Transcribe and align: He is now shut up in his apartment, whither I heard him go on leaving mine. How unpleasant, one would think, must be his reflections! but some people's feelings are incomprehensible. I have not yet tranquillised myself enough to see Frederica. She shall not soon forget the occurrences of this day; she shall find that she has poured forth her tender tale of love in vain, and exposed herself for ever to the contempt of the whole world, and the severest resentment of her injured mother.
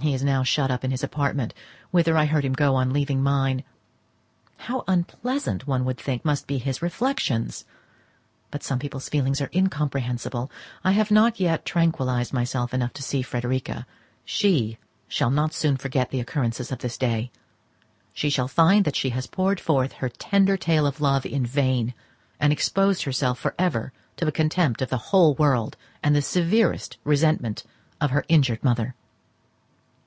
He 0.00 0.14
is 0.14 0.22
now 0.22 0.44
shut 0.44 0.70
up 0.70 0.84
in 0.84 0.92
his 0.92 1.02
apartment, 1.02 1.52
whither 1.90 2.16
I 2.16 2.26
heard 2.26 2.44
him 2.44 2.52
go 2.52 2.76
on 2.76 2.92
leaving 2.92 3.20
mine. 3.20 3.64
How 4.56 4.84
unpleasant, 4.86 5.66
one 5.66 5.84
would 5.84 5.98
think, 5.98 6.24
must 6.24 6.46
be 6.46 6.58
his 6.58 6.80
reflections! 6.80 7.64
but 8.52 8.62
some 8.62 8.78
people's 8.78 9.08
feelings 9.08 9.40
are 9.40 9.50
incomprehensible. 9.52 10.52
I 10.84 10.92
have 10.92 11.10
not 11.10 11.40
yet 11.40 11.64
tranquillised 11.64 12.32
myself 12.32 12.72
enough 12.72 12.92
to 12.92 13.02
see 13.02 13.22
Frederica. 13.22 13.88
She 14.24 14.78
shall 15.08 15.32
not 15.32 15.52
soon 15.52 15.76
forget 15.76 16.10
the 16.10 16.20
occurrences 16.20 16.70
of 16.70 16.78
this 16.78 16.96
day; 16.96 17.32
she 18.12 18.30
shall 18.30 18.46
find 18.46 18.84
that 18.84 18.94
she 18.94 19.10
has 19.10 19.26
poured 19.26 19.58
forth 19.58 19.94
her 19.94 20.08
tender 20.08 20.56
tale 20.56 20.86
of 20.86 21.00
love 21.00 21.26
in 21.26 21.44
vain, 21.44 21.92
and 22.38 22.52
exposed 22.52 23.02
herself 23.02 23.36
for 23.40 23.52
ever 23.58 23.92
to 24.16 24.24
the 24.24 24.30
contempt 24.30 24.80
of 24.80 24.90
the 24.90 25.10
whole 25.10 25.34
world, 25.34 25.76
and 26.04 26.14
the 26.14 26.22
severest 26.22 26.98
resentment 27.02 27.64
of 28.00 28.12
her 28.12 28.24
injured 28.28 28.62
mother. 28.62 28.94